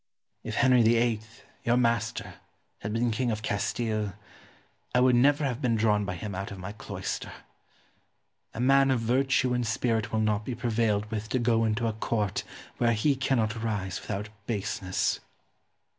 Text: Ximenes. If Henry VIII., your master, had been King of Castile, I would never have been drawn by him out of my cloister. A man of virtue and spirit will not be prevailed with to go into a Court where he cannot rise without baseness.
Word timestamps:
Ximenes. 0.43 0.55
If 0.55 0.61
Henry 0.63 0.81
VIII., 0.81 1.21
your 1.63 1.77
master, 1.77 2.33
had 2.79 2.91
been 2.91 3.11
King 3.11 3.29
of 3.29 3.43
Castile, 3.43 4.13
I 4.95 4.99
would 4.99 5.15
never 5.15 5.43
have 5.45 5.61
been 5.61 5.75
drawn 5.75 6.05
by 6.05 6.15
him 6.15 6.33
out 6.33 6.49
of 6.49 6.57
my 6.57 6.71
cloister. 6.71 7.31
A 8.55 8.59
man 8.59 8.89
of 8.89 8.99
virtue 8.99 9.53
and 9.53 9.61
spirit 9.63 10.11
will 10.11 10.19
not 10.21 10.43
be 10.43 10.55
prevailed 10.55 11.05
with 11.11 11.29
to 11.29 11.37
go 11.37 11.65
into 11.65 11.85
a 11.85 11.93
Court 11.93 12.43
where 12.77 12.93
he 12.93 13.15
cannot 13.15 13.61
rise 13.61 14.01
without 14.01 14.29
baseness. 14.47 15.19